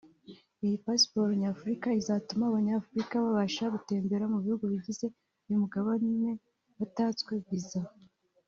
[0.65, 5.05] Iyi pasiporo Nyafurika izatuma Abanyafurika babasha gutembera mu bihugu bigize
[5.45, 6.31] uyu mugabane
[6.79, 7.81] batatswe visa